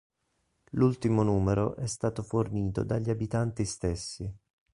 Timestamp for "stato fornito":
1.85-2.83